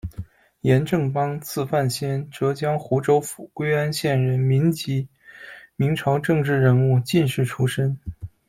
[0.61, 5.07] 严正邦，字范先，浙江湖州府归安县人，民籍，
[5.75, 7.95] 明朝政治人物、进士出身。